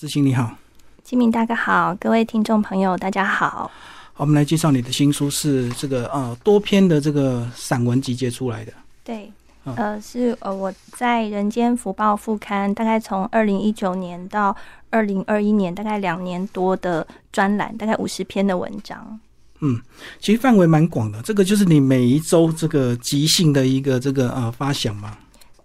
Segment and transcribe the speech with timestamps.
[0.00, 0.56] 志兴你好，
[1.04, 3.50] 金明大哥好，各位听众朋友大家好。
[3.50, 3.70] 好，
[4.16, 8.72] 我们来介绍你的新书是这个呃多篇的这个散文集结出来的。
[9.04, 9.30] 对，
[9.64, 14.56] 呃，是呃我在《人间福报》副刊，大概从二零一九年到
[14.88, 19.20] 二零二一年，大概两年多的专栏，大概五十篇的文章。
[19.60, 19.78] 嗯，
[20.18, 25.18] 其实范围蛮广的，这个就是你每一周这个即兴的一个这个呃发想嘛。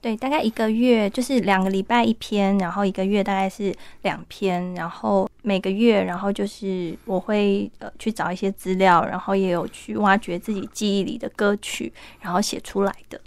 [0.05, 13.19] 对，大概一个月就是两个礼拜一篇，然后一个月大概是两篇，然后每个月，然后就是我会呃去找一些资料，然后也有去挖掘自己记忆里的歌曲，然后写出来的。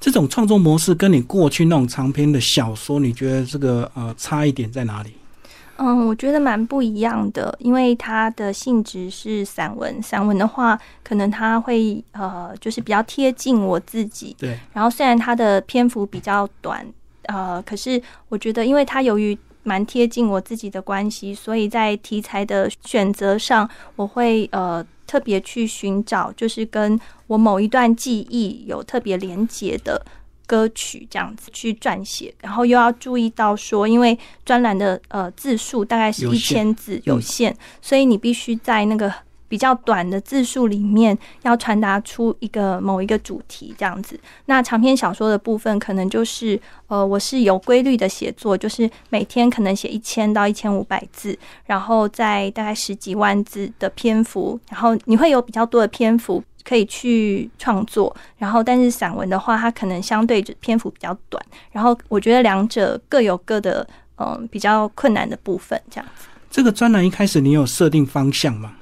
[0.00, 5.12] 这种创作模式跟你过去那种长篇的小说，你觉得这个呃差一点在哪里？
[5.78, 10.02] 嗯，我觉得蛮不一样的，因为它的性质是散文。
[10.02, 14.34] 散文的话，可能它会呃，就是比较贴近我自己。
[14.38, 14.58] 对。
[14.72, 16.86] 然后虽然它的篇幅比较短，
[17.24, 30.00] 呃，可是我觉得，因为它由于蛮贴近我自己的关系，所以在题材的选择上，我会呃特别去寻找，就是跟我某一段记忆有特别连结的。
[30.46, 39.12] 歌曲这样子去撰写，然后又要注意到说，因为专栏的呃字数大概是一千字有限，所以你必须在那个
[39.48, 44.18] 比较短的字数里面要传达出一个某一个主题这样子。
[44.46, 56.42] 那长篇小说的部分可能就是呃，我是有规律的写作，就是每天可能写一千到一千五百字，然后在大概十几万字的篇幅，然后你会有比较多的篇幅。
[56.66, 63.86] 可以去创作，然后但是散文的话，它可能相对篇幅比较短，然后我觉得两者各有各的
[64.16, 66.26] 嗯比较困难的部分，这样子。
[66.50, 68.74] 这个专栏一开始你有设定方向吗？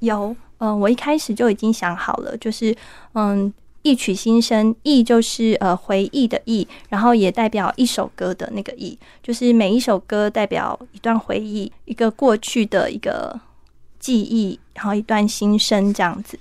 [0.00, 2.74] 有，嗯，我一开始就已经想好了，就是
[3.12, 3.52] 嗯，
[3.82, 13.38] 一曲新生，忆就是呃回忆的忆，然后也代表一首歌的那个忆，就是每一首歌代表一段回忆，一个过去的一个
[14.00, 16.38] 记忆，然后一段新生这样子。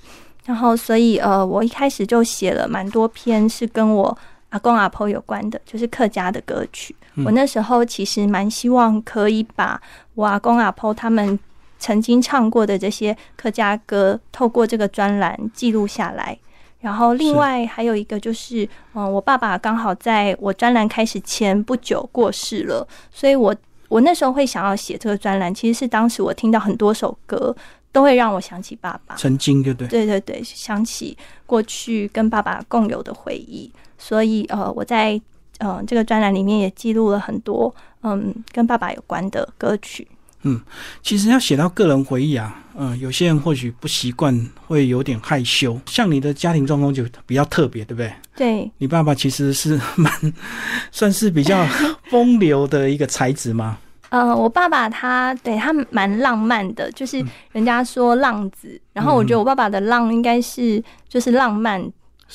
[0.48, 4.17] 然后，所以呃，我一开始就写了蛮多篇是跟我
[4.52, 6.95] 阿公阿婆有关的，就是客家的歌曲。
[7.26, 9.80] 我那时候其实蛮希望可以把
[10.16, 11.38] 我阿公阿婆他们
[11.77, 16.39] 曾经唱过的这些客家歌，透过这个专栏记录下来。
[16.80, 23.54] 然后，另外还有一个就是，嗯，我爸爸刚好在我专栏开始前不久过世了，所以我
[23.89, 27.54] 我那时候会想要写这个专栏，其实是当时我听到很多首歌。
[27.97, 29.87] 都会让我想起爸爸，曾经对不对？
[29.87, 35.19] 对对对，想起过去跟爸爸共有的回忆，所以呃，我在
[35.58, 40.08] 呃这个专栏里面也记录了很多嗯跟爸爸有关的歌曲。
[40.43, 40.61] 嗯，
[41.02, 45.81] 其实要写到个人回忆啊，嗯，有些人或许不习惯，会有点害羞。
[45.87, 48.14] 像你的家庭状况就比较特别，对不对？
[48.35, 50.14] 对，你爸爸其实是蛮
[50.93, 51.65] 算是比较
[52.11, 53.79] 风流的一个才子吗？
[54.10, 61.82] 呃，我爸爸他对他蛮浪漫的，就是人家说浪子，然后我觉得我爸爸的浪应该是就是浪漫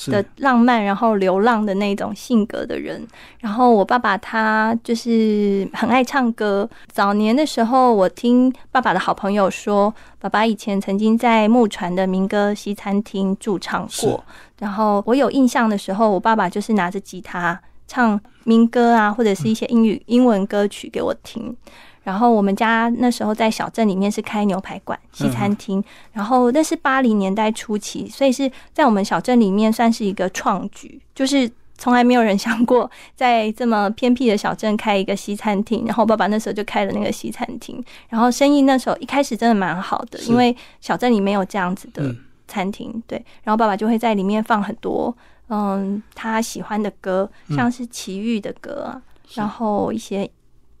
[0.07, 3.05] 的浪漫，然后流浪的那种性格的人。
[3.39, 6.69] 然后我爸爸他就是很爱唱歌。
[6.91, 14.23] 早年的时候，我听爸爸的好朋友说，爸爸以前曾经在木船的民歌西餐厅驻唱过。
[14.59, 17.59] 然后我有印象的时候，我爸爸就是拿着吉他。
[17.87, 21.55] 唱民歌啊，或者是一些英语、英文歌曲给我听。
[22.03, 25.81] 然后我们家那时候在小镇里面是开牛排馆、西餐厅。
[26.11, 35.85] 然后那是八零年代初期，所以是在我们小镇里面算是一个创举，就是从来没有人想过在这么偏僻的小镇开一个西餐厅。
[35.85, 42.13] 然后爸爸那时候就开了那个西餐厅，然后生意那时候一开始真的蛮好的，因为小镇里没有这样子的
[42.49, 43.01] 餐厅。
[43.07, 45.15] 对，然后爸爸就会在里面放很多。
[45.55, 48.99] 嗯，他喜欢的歌像是齐豫的歌，
[49.35, 50.27] 然后一些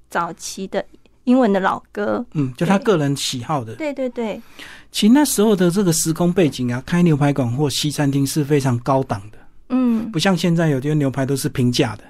[0.09, 0.83] 早期的
[1.25, 3.75] 英文的老歌，嗯，就他个人喜好的。
[3.75, 4.41] 对对对，
[4.91, 9.37] 其实那时候的这个时空背景啊，开牛排馆或西餐厅是非常高档的，
[9.69, 12.03] 嗯，不像现在有些牛排都是平价的。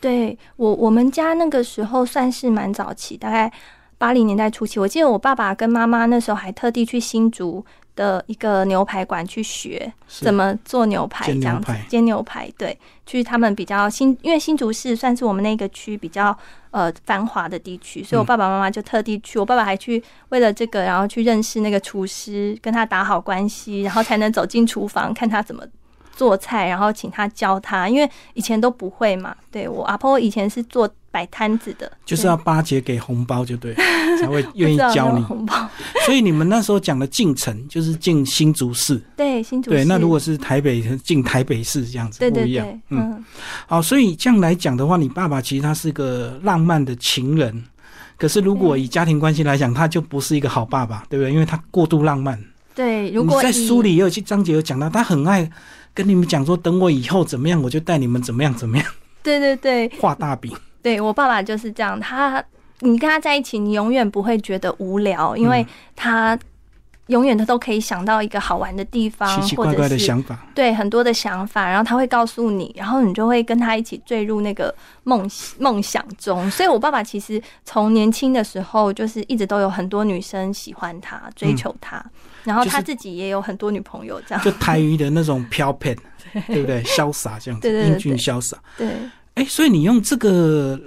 [0.00, 3.52] 对我我们家那个时候算是蛮早期，大概
[3.98, 7.64] 八零年代初期，我记得我爸爸跟妈妈那时候还特地去新竹。
[7.96, 12.50] 的一个牛排馆去学怎么做牛排，这样子煎牛排。
[12.56, 16.36] 对，去他们比较新，因为新竹市算是我们那个区比较
[16.70, 19.38] 呃繁华的地区，所以我爸爸妈妈就特地去。
[19.38, 25.64] 我爸爸还去为了这个，然后去认识那个厨师，跟他打好关系，然后才能走进厨房看他怎么
[26.14, 29.36] 做菜，然后请他教他，因为以前都不会嘛。
[29.50, 30.88] 对我阿婆以前是做。
[31.14, 33.72] 摆摊子的，就是要巴结给红包就对，
[34.20, 35.54] 才会愿意教你红包。
[36.04, 39.00] 所以你们那时候讲的进城，就是进新竹市。
[39.16, 39.76] 对，新竹市。
[39.76, 42.66] 对，那如果是台北进台北市这样子不一样。
[42.88, 43.24] 嗯，
[43.68, 47.62] 好，所以这样来讲的话，你爸爸其实他是个浪漫的情人，
[48.18, 51.32] 可是如果以家庭关系来讲，他就不是一个好爸爸，对不对？
[51.32, 52.36] 因为他过度浪漫。
[52.74, 55.48] 对，如果在书里也有去章节有讲到，他很爱
[55.94, 58.84] 跟你们讲说，等我以后怎么样，我就带你们怎么样怎么样。
[59.22, 60.52] 对对对，画大饼。
[60.84, 62.44] 对我爸爸就是这样，他
[62.78, 65.66] 你跟他在一起，你永远不会觉得无聊，因为
[65.96, 66.38] 他。
[67.08, 76.50] 永远他都可以想到一个好玩的地方，奇奇怪怪的想法，对很多的想法，然后他会告诉你，然后你就会跟他一起坠入那个梦梦想中。
[76.50, 82.02] 所以，我爸爸其实从年轻的时候就是一直都有很多女生喜欢他、追求他，
[82.42, 85.94] 然后他自己也有很多女朋友，这样就台语的那种飘飘，
[86.46, 86.82] 对不对？
[86.88, 88.56] 潇洒这样子，英俊潇洒。
[88.78, 88.88] 对，
[89.34, 90.80] 哎，所以你用这个。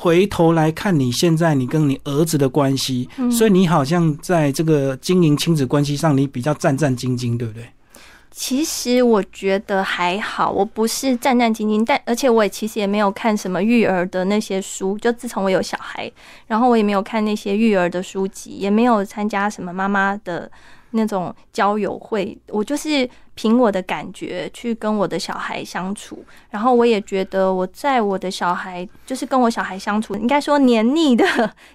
[0.00, 7.64] 回头来看你现在你跟你儿子的关系，所以你好像在这个经营亲子关系上，你比较战战兢兢，对不对？
[8.30, 14.96] 其实我觉得还好，我不是战战兢兢，但而且我也其实也没有看什么育儿的那些书。
[14.98, 16.08] 就自从我有小孩，
[16.46, 20.48] 然后我也没有看那些育儿的书籍，也没有参加什么妈妈的
[20.92, 23.10] 那种交友会，我就是。
[23.38, 31.24] 凭我的感觉去跟我的小孩相处，然后我也觉得我在我的小孩就是跟我小孩相处，应该说黏腻的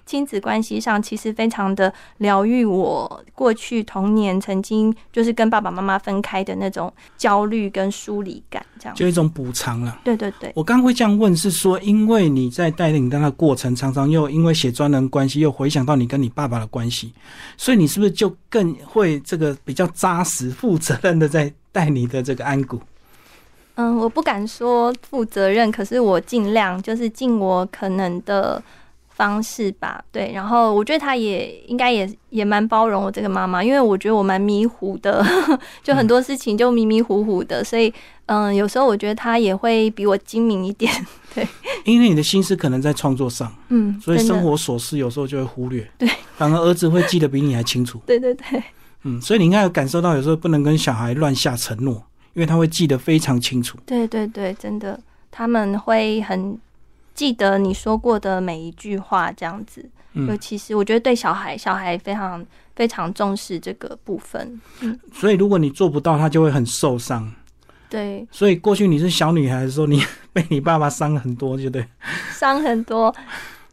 [0.04, 9.98] 亲子关系上，其实非常的疗愈我过去童年曾经就是跟爸爸妈妈分开的那种焦虑跟疏离感，这样就一种补偿了。
[10.04, 17.14] 对对对，我刚会这样问是说，因为你在带领他的过程，常常又因为写专栏关系，又回想到你跟你爸爸的关系，
[17.56, 21.50] 所以你是不是就更会这个比较扎实、负责任的在？
[21.72, 22.80] 带你的这个安谷，
[23.74, 28.62] 嗯，我不敢说负责任，可是我尽量就是尽我可能的
[29.08, 30.04] 方式吧。
[30.12, 35.24] 对，然后我觉得他也应该也也蛮包容我这个妈妈，因为我觉得我蛮迷糊的，
[35.82, 37.92] 就很多事情就迷迷糊糊的，所以
[38.26, 40.92] 嗯，有时候我觉得他也会比我精明一点。
[41.34, 41.46] 对，
[41.84, 48.00] 因为你的心思可能在创作上，嗯，所以生活琐事有时候就会忽略，对，反而儿子会记得比你还清楚。
[48.06, 48.62] 对 对对。
[49.04, 51.94] 嗯，所以你应该有感受到，有时候不能跟小孩乱下承诺，
[52.32, 53.78] 因为他会记得非常清楚。
[53.86, 54.98] 对对对，真的，
[55.30, 56.58] 他们会很
[57.14, 59.84] 记得你说过的每一句话，这样子。
[60.14, 62.44] 嗯，尤其是我觉得对小孩，小孩非常
[62.76, 64.60] 非常重视这个部分。
[64.80, 67.30] 嗯，所以如果你做不到，他就会很受伤。
[67.90, 68.26] 对。
[68.30, 70.02] 所以过去你是小女孩的时候，你
[70.32, 71.84] 被你爸爸伤很多，就对。
[72.32, 73.14] 伤很多。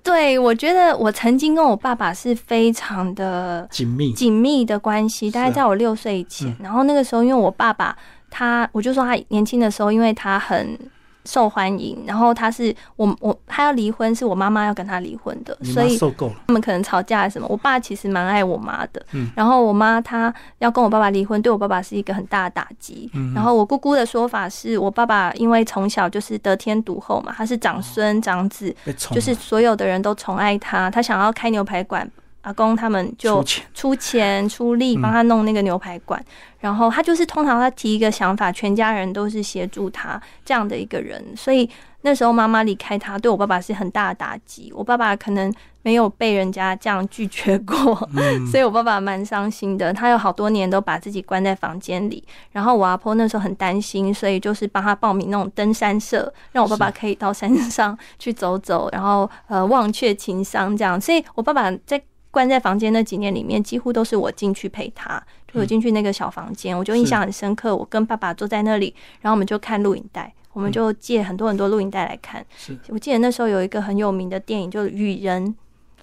[0.04, 6.56] 对，我觉得我曾经跟我爸爸是非常的紧密紧密的关系，大概在我六岁以前。
[6.62, 7.98] 然后那个时候，因为我爸爸
[8.30, 10.78] 他，我就说他年轻的时候，因为他很。
[11.26, 17.48] 受欢迎，然后他是我我他要离婚，是我妈妈要跟他离婚的，所以他们可能吵架什么。
[17.50, 23.10] 我爸其实蛮爱我妈的，嗯，然后我妈她要跟我爸爸离婚，对我爸爸是一个很大的打击。
[23.14, 28.76] 嗯然后我姑姑的说法是我爸爸因为从小就是得天独厚嘛，他是长孙长子，
[29.12, 32.10] 就是所有的人都宠爱他，他想要开牛排馆。
[32.42, 33.44] 阿公他们就
[33.74, 36.24] 出钱出力帮他弄那个牛排馆，
[36.60, 41.70] 然后他就是通常他提一个想法，全家人都是协助他这样的一个人，所以
[42.02, 44.74] 那时候妈妈离开他，对我爸爸是很大的打击。
[44.76, 45.54] 我爸爸可能
[45.84, 47.96] 没有被人家这样拒绝过，
[48.50, 49.94] 所以我爸爸蛮伤心的。
[49.94, 61.00] 他有好多年都把自己关在房间里，然后我阿婆那时候很担心，所以就是帮他报名那种登山社，让我爸爸可以到山上去走走，然后呃忘却情伤这样。
[61.00, 62.02] 所以我爸爸在。
[62.32, 65.22] 关在房间那几年里面，几乎都是我进去陪他。
[65.54, 67.76] 就我进去那个小房间，我就印象很深刻。
[67.76, 72.46] 我跟爸爸坐在那里，然后我们就看录影带，我们就借很多很多录影带来看。
[72.88, 75.46] 我记得那时候有一个很有名的电影，就是《雨人》。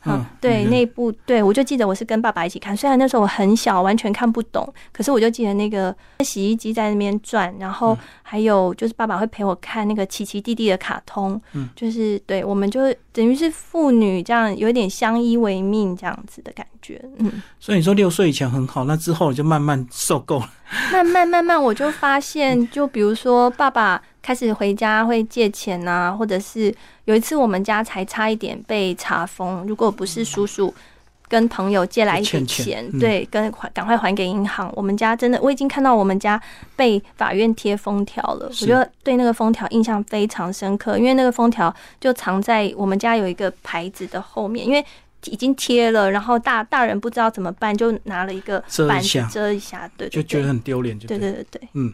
[0.05, 12.81] 嗯，对，那部对我就记得我是跟爸爸一起看，虽然那时候我很小，完全看不懂，可是我就记得那个洗衣机在那边转，然后还有就是爸爸会陪我看那个奇奇弟弟的卡通，嗯，就是对，我们就
[13.13, 17.43] 等于是父女这样有点相依为命这样子的感觉，嗯。
[17.59, 20.51] 所以你说六岁以前很好，那之后就慢慢受够了。
[20.93, 26.71] 慢慢慢慢，我就发现，就比如说爸爸开始回家会借钱啊，或者是
[27.07, 30.75] 有一次我们家才差一点被查封，如果不是叔叔
[31.27, 36.39] 跟朋友借来一笔钱，对，跟还赶快还给银行，我们家真的我已经看到我们家
[36.77, 44.85] 被法院贴封条了，我觉得对那个封条印象非常深刻，因为那个封条就藏在我们家有一个牌子的后面，因为。
[45.27, 51.33] 已经贴了，然后大大人不知道怎么办，就拿了一个板子遮一下，对，就觉得很丢脸，就对对。
[51.33, 51.93] 对对，嗯，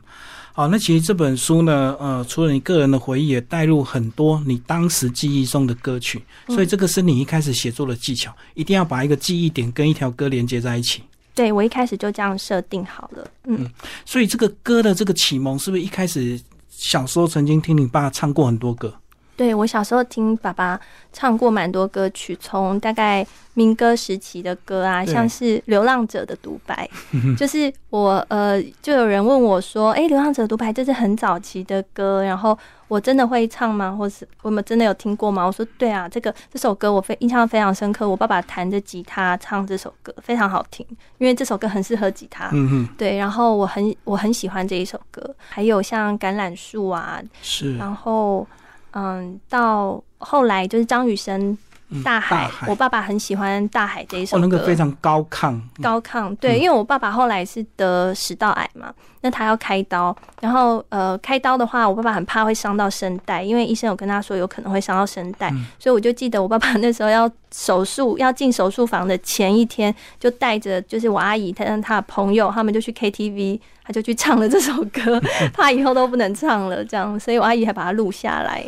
[0.52, 11.02] 好，那其实这本书呢，呃，除了你个人的回忆，也带入很多你当时记忆中的歌曲，所以这个是你一开始写作的技巧，一定要把一个记忆点跟一条歌连接在一起。
[11.34, 13.68] 对，我一开始就这样设定好了，嗯，
[14.04, 16.40] 所以这个歌的这个启蒙，是不是一开始
[16.70, 18.94] 小时候曾经听你爸唱过很多歌？
[19.36, 20.80] 对我小时候听爸爸
[21.12, 26.88] 唱过蛮多歌曲，从大概民歌时期的歌啊，像是《流浪者的独白
[27.36, 32.56] 》，就是我呃，就有人问我说：“哎，《流浪者独白》这是很早期的歌，然后
[32.88, 33.92] 我真的会唱吗？
[33.92, 38.08] 或是我们真的有听过吗？”我说：“对啊，这个这首歌我非印象非常深刻。
[38.08, 40.86] 我爸爸弹着吉他唱这首歌，非常好听，
[41.18, 42.50] 因为这首歌很适合吉他。
[42.52, 48.46] 嗯哼，对，然后我很我很喜欢这一首歌，还有像橄榄树啊，是，然后。
[48.94, 51.52] 嗯，到后来就是张雨生
[52.04, 56.34] 《大海》，我爸爸很喜欢《大海》这一首歌，那个非常高亢，高亢。
[56.36, 73.60] 对，因为我爸爸后来是得食道癌嘛，那他要开刀，然后呃，开刀的话，我爸爸很怕会伤到声带，因为医生有跟他说有可能会伤到声带，所以我就记得我爸爸那时候要手术，要进手术房的前一天，就带着就是我阿姨，他让他的朋友，他们就去 KTV。
[73.86, 75.20] 他就去唱了这首歌，
[75.52, 78.64] 怕以后都不能唱了，这样，所以我阿姨还把它录下来。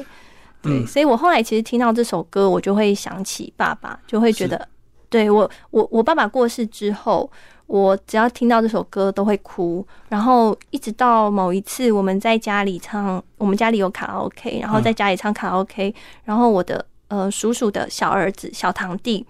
[0.66, 4.68] 对，所以我后来其实听到这首歌，我就会想起爸爸，就会觉得，
[5.08, 7.30] 对我，我，我爸爸过世之后，
[7.66, 15.94] 我只要听到这首歌都会哭，然后一直到某一次我们在家里唱，我们家里有卡拉 OK，然后在家里唱卡拉 OK，
[16.24, 19.24] 然后我的呃叔叔的小儿子小堂弟。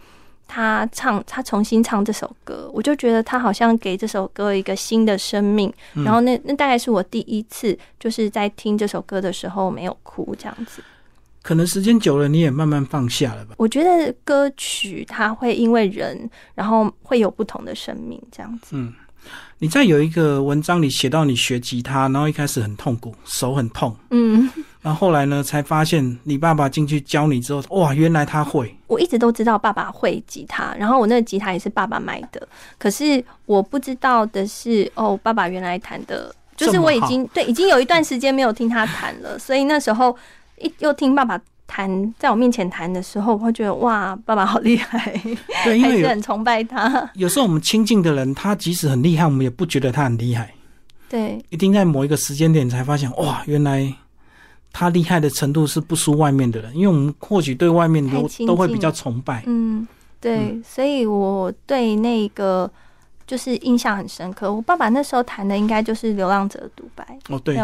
[0.48, 5.74] 他唱，他重新唱这首歌，我就觉得他好像给这首歌一个新的生命。
[6.04, 10.80] 然后那那大概是我第一次就是在听这首歌的时候没有哭这样子。
[11.46, 13.54] 可能时间久了，你也慢慢放下了吧？
[13.56, 18.70] 我觉得歌曲它会因为人，然后会有不同的生命这样子。
[18.72, 18.92] 嗯。
[19.58, 24.50] 你在有一个文章里写到你学吉他，然后一开始很痛苦，手很痛，嗯，
[24.82, 28.72] 然后后来呢，才发现你爸爸进去教你之后，哇，原来他会。
[28.88, 40.16] 我一直都知道爸爸会吉他，然后我那个吉他也是爸爸买的，可是我不知道的是，哦，爸爸原来弹的，就是我已经对已经有一段时间没有听他弹了，所以那时候
[40.58, 41.40] 一又听爸爸。
[41.68, 45.20] 弹在我面前弹的时候，我会觉得哇，爸爸好厉害，
[45.64, 47.10] 对，因为很崇拜他。
[47.14, 50.54] 有时候我们亲近的人，他即使很厉害，我们也不觉得他很厉害。
[51.08, 53.92] 对，一定在某一个时间点才发现，哇，原来
[54.72, 56.72] 他厉害的程度是不输外面的人。
[56.72, 59.42] 因为我们或许对外面都都会比较崇拜。
[59.46, 59.84] 嗯，
[60.20, 62.70] 对，所以我对那个
[63.26, 64.54] 就是印象很深刻。
[64.54, 67.04] 我爸爸那时候弹的应该就是《流浪者的独白》。
[67.34, 67.58] 哦，对。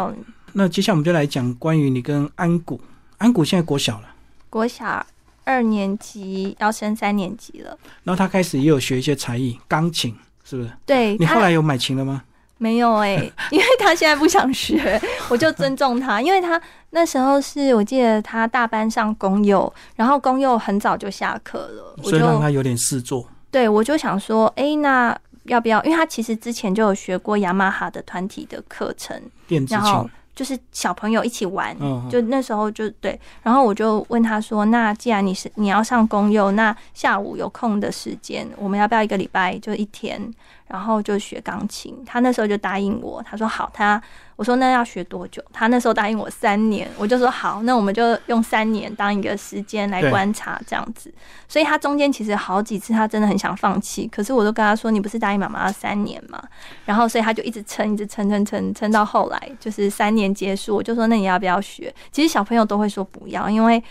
[0.55, 2.81] 那接下来我们就来讲关于你跟安谷。
[3.19, 4.09] 安谷现在国小了，
[4.51, 5.05] 国小
[5.45, 7.79] 二年级要升三年级了。
[8.05, 10.71] 然后他开始也有学一些才艺，钢琴是不是？
[10.85, 11.17] 对。
[11.19, 12.23] 你后来有买琴了吗？
[12.59, 13.15] 没有哎，
[13.51, 23.29] 因为他现在不想学， 我就尊重他，因为他那时候是我记得他大班上公幼，然后公幼很早就下课了，所以让他有点事做。
[23.51, 25.83] 对，我就想说，哎，那要不要？
[25.85, 30.11] 因为他其实之前就有学过雅马哈的团体的课程，电子琴。
[30.35, 31.77] 就是小朋友一起玩，
[32.11, 40.33] 就那时候就对，然后我就问他说：“那既然你是你要上公幼，那下午有空的时间，我们要不要一个礼拜就一天？”
[40.67, 44.03] 然后就学钢琴，他那时候就答应我，他说好，他
[44.37, 45.43] 我说那要学多久？
[45.53, 51.13] 他那时候答应我三年，我就说好，那我们就用三年当一个时间来观察这样子。
[51.47, 56.43] 所以他中间其实好几次他真的很想放弃，可是我都跟他说你不是答应妈妈要三年嘛？
[56.87, 61.95] 然后所以他就一直撑，一直撑撑撑撑到后来就是三年结束，我就说那你要不要学？
[62.11, 63.83] 其实小朋友都会说不要，因为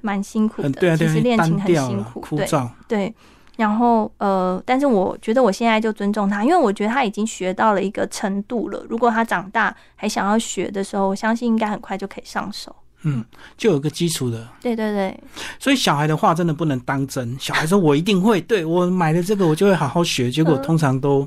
[0.00, 2.46] 蛮辛苦的，其实练琴很辛苦，对
[2.88, 3.14] 对。
[3.56, 8.84] 然后，呃，但是我觉得我现在就尊重他，因为我觉得他已经学到了一个程度了。
[8.88, 12.74] 如果他长大还想要学的时候，我相信应该很快就可以上手。
[13.04, 13.24] 嗯，
[13.56, 14.46] 就有个基础的。
[14.60, 15.18] 对对对。
[15.58, 17.34] 所以小孩的话真的不能当真。
[17.40, 21.26] 小孩说我一定会，对我买了这个我就会好好学，结果通常都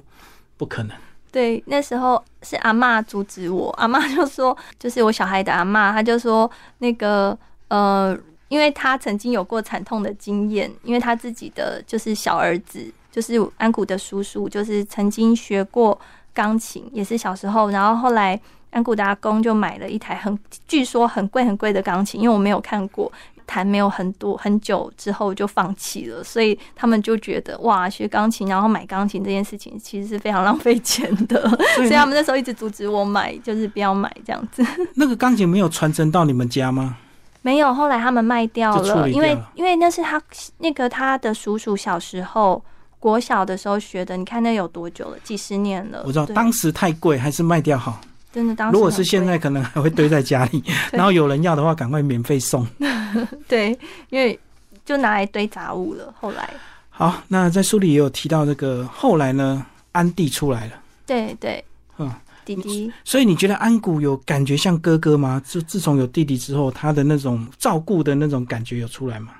[0.55, 0.95] 不可能。
[1.31, 7.35] 对，那时候是阿妈阻止我，阿妈就说，就是我小孩的阿妈，他就说那个，
[7.69, 8.15] 呃。
[8.49, 15.97] 因为他曾经有过惨痛的经验，因为他自己的就是小儿子，就是安谷的叔叔，就是曾经学过
[16.33, 18.39] 钢琴，也是小时候，然后后来
[18.71, 20.37] 安谷的阿公就买了一台很
[20.67, 23.11] 据说很贵很贵的钢琴，因为我没有看过，
[23.45, 34.65] 弹没有很多很久之后就放弃了，所以他们就觉得哇，学钢琴然后买钢琴这件事情其实是非常浪费钱的，所以他们那时候一直阻止我买，就是不要买这样子。
[34.95, 36.97] 那个钢琴没有传承到你们家吗？
[37.41, 40.21] 没有，后来他们卖掉了，因为因为那是他
[40.57, 42.61] 那个他的叔叔小时候
[42.99, 45.17] 国小的时候学的，你看那有多久了？
[45.23, 46.03] 几十年了。
[46.05, 47.99] 我知道当时太贵，还是卖掉好。
[48.31, 52.67] 真的，当时如果是现在，可能还会堆在家里， 然后有人要的话，赶快免费送。
[53.47, 53.77] 对，
[54.09, 54.37] 因为
[54.85, 56.13] 就拿来堆杂物了。
[56.19, 56.49] 后来
[56.89, 60.73] 好，那在书里也有提到这个，后来呢，安迪出来了。
[61.05, 61.68] 对对，嗯。
[62.55, 62.91] 弟弟。
[63.03, 65.41] 所以你觉得安谷有感觉像哥哥吗？
[65.47, 69.33] 就自从有弟弟之后，他的那种照顾的那种感觉有出来吗？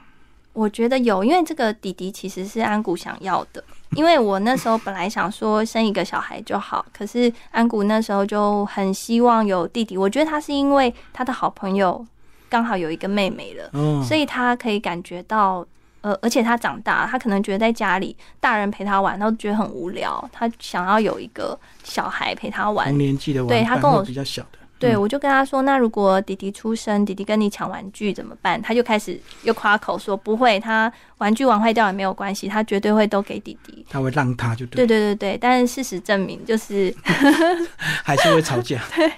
[0.53, 3.63] 我觉得有，因为这个弟弟其实是安谷想要的。
[3.95, 9.97] 因为我那时候本来想说生一个小孩就好，可是安谷那时候就很希望有弟弟。
[9.97, 12.05] 我觉得他是因为他的好朋友
[12.49, 15.65] 刚好有一个妹妹了，所以他可以感觉到。
[16.01, 20.29] 呃，而且他长大，他可能觉得在家里大人陪他玩，他都觉得很无聊。
[20.31, 24.59] 他想要有一个小孩陪他玩，同年纪的玩，对他跟我比较小的。
[24.79, 28.61] 对，我就跟他说，那如果弟弟出生，弟弟跟你抢玩具怎么办？
[28.61, 33.85] 他就开始又夸口说不会，他玩具玩坏掉也没有关系，他绝对会都给弟弟。
[33.89, 34.85] 他会让他就对。
[34.85, 36.95] 对对对对，但是事实证明就是
[38.05, 38.81] 还是会吵架。
[38.95, 39.11] 对，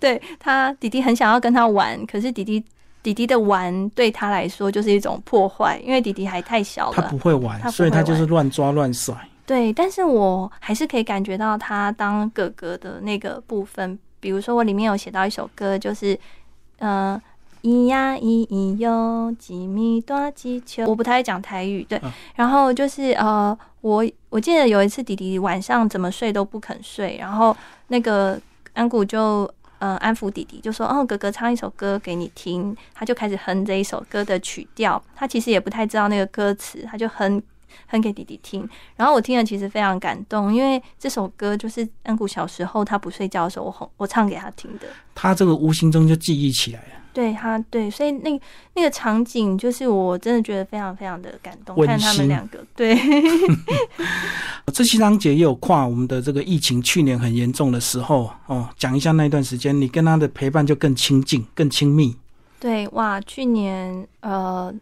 [0.00, 2.64] 对他弟弟很想要跟他玩，可是弟弟。
[3.04, 9.14] 弟弟的玩对他来说就是一种破坏，因为弟弟还太小了，他不会玩，所以他就是乱抓乱甩。
[9.44, 13.98] 对，但是我还是可以感觉到他当哥哥的那个部分。
[14.20, 16.18] 比如说，我里面有写到一首歌，就是
[16.78, 17.20] 呃，
[17.62, 20.86] 咿呀咿咿哟，几米多几球。
[20.86, 22.00] 我不太会讲台语，对。
[22.36, 27.54] 然后就是呃，我我记得有一次弟弟晚上怎么睡都不肯睡，然后
[27.88, 28.40] 那个
[28.72, 29.46] 安谷就。
[29.84, 35.02] 嗯，安抚弟弟就说：“哦，哥哥唱一首歌给你听。”他就开始哼这一首歌的曲调。
[35.14, 37.42] 他其实也不太知道那个歌词，他就哼
[37.86, 38.68] 哼给弟弟听。
[38.96, 44.86] 然后我听了，其实非常感动，因为这首歌就是安谷小时候他不睡觉的时候，我哄我唱给他听的。
[45.14, 46.88] 他这个无形中就记忆起来了。
[47.12, 48.40] 对他，对，所以那
[48.74, 51.76] 那个场景，就是我真的觉得非常非常的感动。
[51.86, 52.98] 看他们两个，对。
[54.72, 62.16] 这七章节也有跨我们的这个疫情，去年很严重的时候哦，讲一下那段时间，你跟他的陪伴就更亲近、更亲密。
[62.58, 64.74] 对，哇，去年呃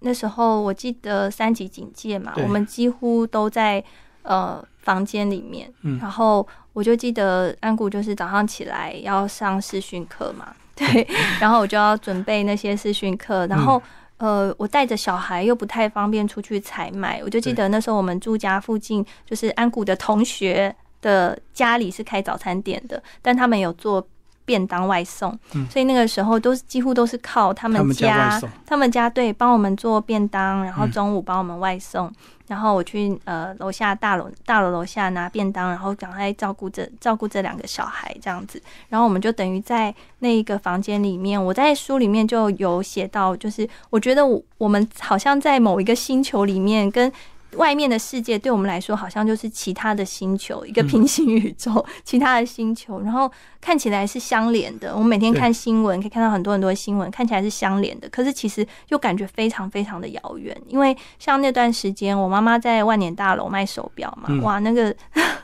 [0.00, 3.82] 那时候我记得三级警戒嘛，我们几乎都在
[4.22, 10.54] 呃房间里面，然后我就记得安谷就是早上起来要上视讯课嘛。
[10.78, 11.04] 对，
[11.40, 13.82] 然后我就要准备那些视讯课，然后
[14.18, 24.06] 呃，我带着小孩又不太方便出去采买，我就记得那时候我们住家附近，就是安谷的同学的家里是开早餐店的，但他们有做
[24.48, 32.10] 便当外送，所以那个时候都是几乎都是靠他们家，他们家对帮我们做便当，然后中午帮我们外送。
[32.46, 38.58] 然后我去呃楼下大楼大楼楼下拿便当，然后赶快照顾这照顾这两个小孩这样子。
[38.88, 44.22] 然后我们就等于在那一个房间里面，我在书里面就有写到，就是我觉得
[44.56, 47.12] 我们好像在某一个星球里面跟。
[47.56, 53.30] 外面的世界对我们来说，好像就是其他的星球，一个平行宇宙， 其他的星球，然后
[53.60, 54.92] 看起来是相连的。
[54.92, 60.54] 我们每天看新闻，可以看到很多很多新闻，看起来是相连的，可是其实又感觉非常非常的遥远。
[60.66, 64.94] 因为像那段时间，我妈妈在万年大楼卖手表嘛，哇，那个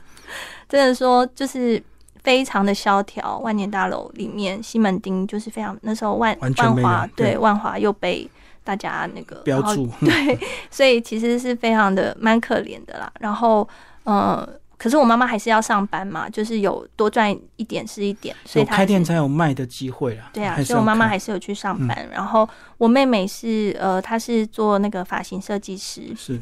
[0.69, 1.83] 真的说就是
[2.23, 3.39] 非常的萧条。
[3.39, 8.29] 万年大楼里面，西门町就是非常那时候万万华对万华又被。
[8.65, 10.39] 大家那个标注 对，
[10.71, 13.13] 所以其实是非常的蛮可怜的啦。
[13.21, 13.69] 然后，
[14.05, 14.49] 呃，
[14.79, 20.31] 可是我妈妈还是要上班嘛，就是有多赚一点是一点，所以开店才有卖的机会啊。
[20.33, 22.09] 对啊，所以我妈妈还是有去上班。
[22.11, 22.49] 然后
[22.79, 26.41] 我妹妹是呃，她是做那个发型设计师，是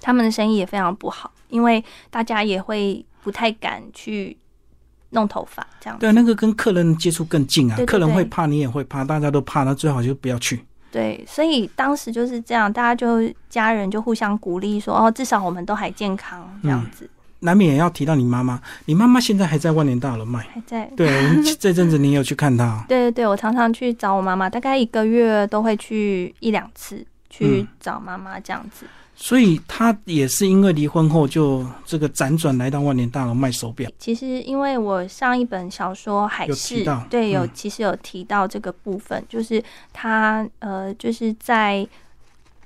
[0.00, 4.36] 他们的生意也非常不好，因为大家也会不太敢去
[5.10, 5.98] 弄头发这样。
[5.98, 10.64] 对，那个跟客人接触更近啊，客人会怕，你也会怕，大家都怕，那最好就不要去。
[10.90, 17.08] 对，所以当时就是这样，大家就家人就互相鼓励说：“哦，至少我们都还健康这样子。”
[17.42, 20.84] 难免也要提到你妈妈，你妈妈现在还在万年大楼卖，还在。
[20.94, 21.08] 对，
[21.58, 22.84] 这阵子你有去看她？
[22.86, 28.84] 对对对，我常常去找我妈妈，大概一个月都会去一两次去找妈妈这样子。
[29.22, 33.88] 所以他也是因为离婚后就这个辗转来到万年大楼卖手表。
[33.98, 41.86] 其实因为我上一本小说《海市》对有其实有提到这个部分，就是他呃就是在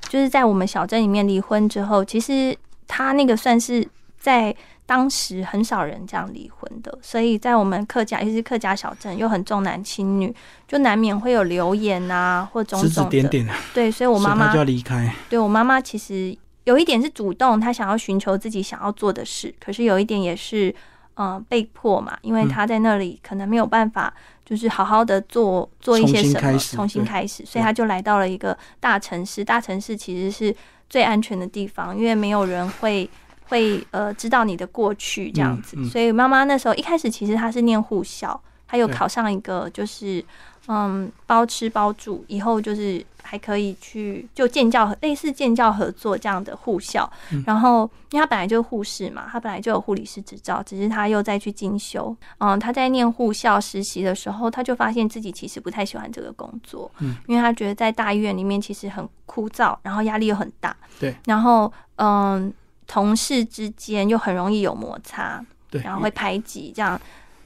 [0.08, 3.84] 就是在我们小镇里面离婚之后，其实他那个算是
[4.16, 4.54] 在
[4.86, 10.32] 当时很少人这样离婚的，所以在我们客家尤其是客家小镇又很重男轻女，
[10.68, 15.12] 就难免会有流言啊或种种点点对，所以我妈妈就要离开。
[15.28, 16.38] 对我妈妈其实。
[16.64, 20.74] 有一点是主动，他想要寻求自己想要做的事，可是有一点也是，
[21.16, 24.12] 嗯，被迫嘛，因为他在那里可能没有办法，
[24.44, 29.44] 就是好好的做做一些什么，重新开始，所以他就来到了一个大城市。
[29.44, 30.54] 大城市其实是
[30.88, 33.08] 最安全的地方，因为没有人会
[33.48, 35.76] 会呃知道你的过去这样子。
[35.86, 40.24] 所以妈妈那时候一开始其实她是念护校，他有考上一个就是
[40.68, 47.10] 嗯包吃包住，以后就是还可以去就建教类似建教合作这样的护校。
[47.46, 52.16] 然后因为他本来就是护士嘛，他本来就有护理师执照，只是他又再去进修。
[52.38, 62.52] 嗯，他在念护校实习的时候，他就发现自己其实不太喜欢这个工作，嗯，因为他觉得在大医院里面其实很枯燥，然后压力又很大，对，然后嗯。
[62.86, 67.00] 同事之间又很容易有摩擦，对，然后会排挤这样，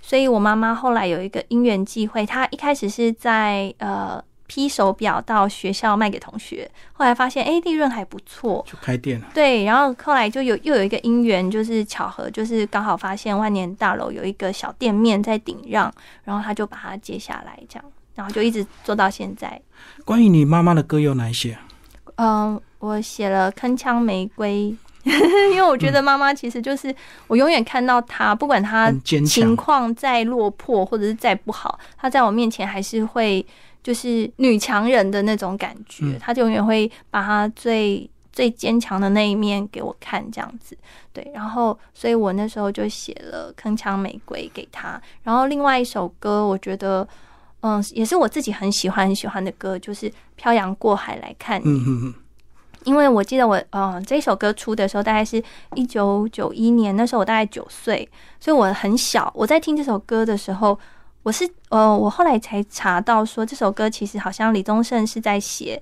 [0.09, 9.27] 所以我妈妈后来有一个因缘际会，她一开始是在呃批手表到学校卖给同学，后来发现哎利润还不错，就开店了。
[9.35, 15.93] 对，然后后来就有又有一个因缘，就是巧合，就是刚好发现万年大楼有一个小店面在顶让，
[16.25, 19.61] 然后她就把它接下来，这样，然后就一直做到现在。
[20.07, 21.59] 关于你妈妈的歌有哪一些？
[22.15, 24.75] 嗯，我写了《铿锵玫瑰》。
[25.53, 26.95] 因为我觉得妈妈其实就是
[27.27, 28.93] 我永远看到她，不管她
[29.27, 33.45] 情况再落魄或者是再不好，她在我面前还是会
[33.83, 36.19] 就是女强人的那种感觉。
[36.19, 40.77] 她就永远会把她最最坚强的那一面给我看，这样子。
[41.13, 45.01] 对，然后所以我那时候就写了《铿锵玫瑰》给她。
[45.23, 47.07] 然后另外一首歌，我觉得
[47.63, 51.69] 嗯，也是我自己很喜欢很喜欢的歌，就是《漂洋过海来看你》。
[52.85, 55.43] 因为我记得我，嗯，这首歌出的时候大概是
[55.75, 59.31] 一九九一年，那时候我大概九岁，所以我很小。
[59.35, 60.79] 我在听这首歌的时候，
[61.23, 65.81] 我是，呃，我后来才查到说，这首歌其实好像李宗盛是在写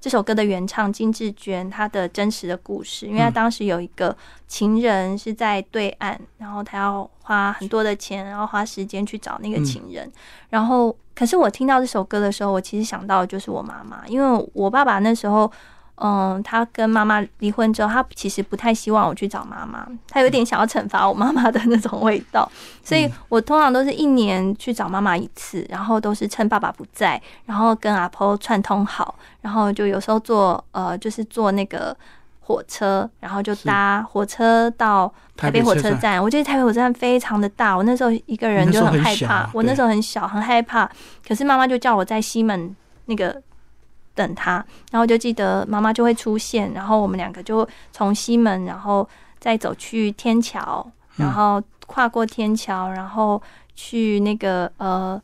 [0.00, 10.10] 这首歌的原唱金志娟她的真实的故事，因为他当时有一个情人是在对岸，然后他要花很多的钱，然后花时间去找那个情人，
[10.50, 15.50] 然后，可是我听到这首歌的时候，我其实想到的就是我妈妈，因为我爸爸那时候。
[15.98, 22.46] 嗯，他跟妈妈离婚之后，他其实不太希望我去找妈妈，他有点想要惩罚我妈妈的那种味道，
[22.84, 31.96] 所以我通常都是一年去找妈妈一次，然后都是趁爸爸不在，然后跟阿婆串通好，然后就有时候坐呃，就是坐那个
[32.40, 36.22] 火车，然后就搭火车到台北火车站。
[36.22, 40.86] 我觉得台北火车站非常的大，我那时候一个人就很害怕，我那时候很小，很害怕，
[41.26, 43.40] 可是妈妈就叫我在西门那个。
[44.16, 44.54] 等他，
[44.90, 50.84] 然后就记得妈妈就会出现，然后我们两个就从西门，然后再走去天桥，
[51.16, 53.40] 然后跨过天桥，然后
[53.74, 55.20] 去那个呃，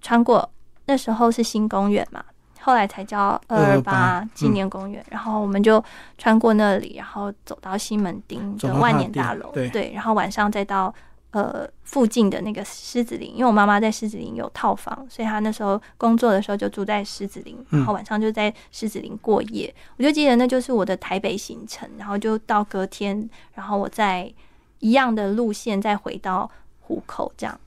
[0.00, 0.48] 穿过
[0.86, 2.24] 那时候是新公园嘛，
[2.60, 5.84] 后来才叫二二八纪念公园，然后我们就
[6.16, 10.94] 穿过那里，然后走到西门町的万年大楼，对，然后晚上再到。
[11.32, 19.72] 呃，附近的那个狮子林，因为我妈妈在狮子林有套房，所以她那时候工作的时候就住在狮子林，然后晚上就在狮子林过夜。
[19.96, 24.28] 我就记得那就是我的台北行程，然后就到隔天，然后我再
[24.80, 27.60] 一样的路线再回到虎口这样。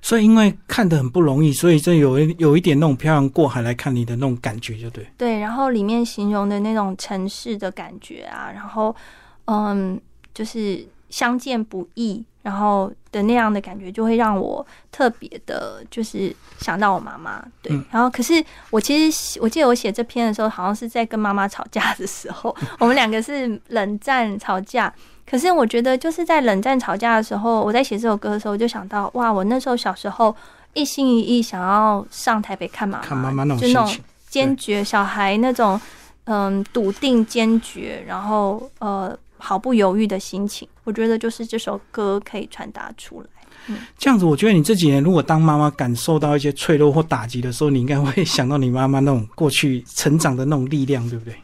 [0.00, 5.06] 所以因为看的很不容易，所以这有一有一点那种漂洋过海来看你的那种感觉，就对。
[5.18, 8.96] 对，然后里面形容的那种城市的感觉啊，然后
[9.44, 10.00] 嗯，
[10.32, 12.24] 就是相见不易。
[12.44, 17.42] 然后的那样的感觉，就会让我特别的，就是想到我妈妈。
[17.62, 24.92] 对，然后可是我其实我记得我写这篇的时候，好像是在跟妈妈吵架的时候， 我们两个是冷战吵架。
[25.26, 30.36] 可是我觉得就是在冷战吵架的时候，我在写这首歌的时候，我就想到哇，我那时候小时候
[30.74, 33.96] 一心一意想要上台北看妈妈，看妈妈那种就那种
[34.28, 35.80] 坚决小孩那种
[36.24, 39.18] 嗯笃定坚决，然后呃。
[39.44, 43.28] 毫不犹豫的心情，我觉得就是这首歌可以传达出来。
[43.66, 51.36] 嗯，这样子，我觉得你这几年如果当妈妈感受到一些脆弱或打击的时候，你应该会想到你妈妈那种过去成长的那种力量，对不对？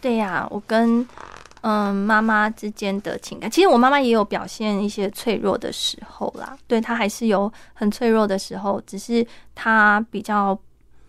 [0.00, 1.06] 对呀，我跟
[1.60, 6.56] 嗯妈妈之间的情感，其实我妈妈也有表现一些脆弱的时候啦。
[6.66, 10.56] 对她还是有很脆弱的时候，只是她比较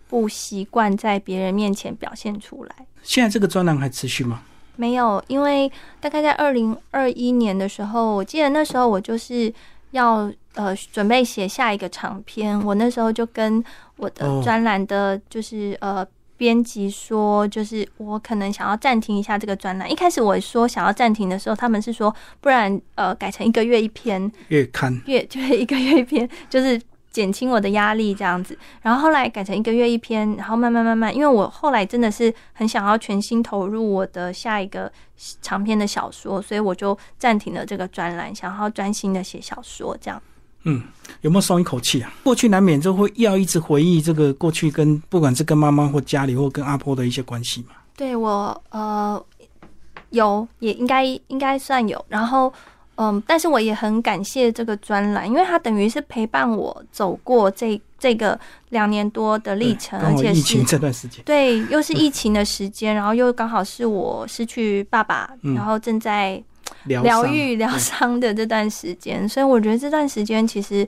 [0.08, 2.86] 不习惯在别人面前表现出来。
[3.02, 4.42] 现在这个专栏还持续吗？
[4.78, 9.52] 没有，因为大概在二零二一年的时候，我记得那时候我就是
[9.90, 13.62] 要呃准备写下一个长篇，我那时候就跟
[13.96, 19.90] 我的专栏的，就是呃编辑说，就是我可能想要暂停一下这个专栏。
[19.90, 26.80] 一开始我说想要暂停的时候，他们是说不然呃改成一个月一篇月刊，月 就是一个月一篇，就是。
[27.10, 34.92] 减轻我的压力，这样子，然后后来改成一个月一篇，然后慢慢慢慢，因为我后来真的是很想要全心投入我的下一个
[35.40, 40.22] 长篇的小说，所以我就暂停了这个专栏，想要专心的写小说，这样。
[40.64, 40.82] 嗯，
[41.22, 42.12] 有没有松一口气啊？
[42.22, 47.76] 过去难免就会要一直回忆这个过去，跟不管是跟妈妈或家里或跟阿婆的一些关系嘛。
[47.96, 49.24] 对我，呃，
[50.10, 52.52] 有，也应该应该算有，然后。
[53.00, 58.36] 嗯，但是我也很感谢这个专栏，因为它等于是陪伴我走过这这个
[58.70, 66.42] 两年多的历程，而且疫情这段时间，对，又是疫情的时间，然后又刚好是我失去爸爸，然后正在
[66.86, 70.84] 疗愈疗伤的这段时间，所以我觉得这段时间其实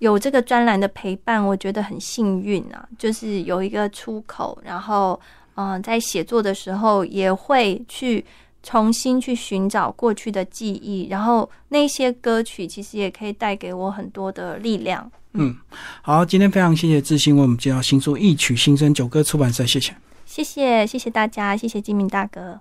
[0.00, 5.20] 有这个专栏的陪伴，我觉得很幸运啊，就是有一个出口，然后
[5.54, 8.24] 嗯，在写作的时候也会去。
[8.66, 15.08] 重新去寻找过去的记忆，然后那些歌曲其实也可以带给我很多的力量。
[15.34, 15.54] 嗯，
[16.02, 19.94] 好，今天非常谢谢志兴为我们介绍新书《一曲新生》九歌出版社，谢谢，
[20.26, 22.58] 谢谢，谢谢大家，谢谢金明大哥。